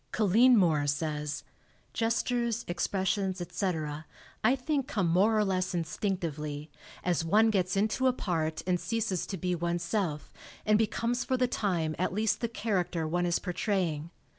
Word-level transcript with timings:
Colleen 0.11 0.57
Moore 0.57 0.87
says, 0.87 1.43
"Gestures, 1.93 2.65
expressions, 2.67 3.39
etc., 3.39 4.07
I 4.43 4.55
think 4.55 4.87
come 4.87 5.07
more 5.07 5.37
or 5.37 5.45
less 5.45 5.75
instinctively, 5.75 6.71
as 7.03 7.23
one 7.23 7.51
gets 7.51 7.77
into 7.77 8.07
a 8.07 8.11
part 8.13 8.63
and 8.65 8.79
ceases 8.79 9.27
to 9.27 9.37
be 9.37 9.53
oneself 9.53 10.33
and 10.65 10.79
becomes 10.79 11.23
for 11.23 11.37
the 11.37 11.47
time 11.47 11.95
at 11.99 12.13
least 12.13 12.41
the 12.41 12.49
character 12.49 13.07
one 13.07 13.27
is 13.27 13.37
portraying. 13.37 14.09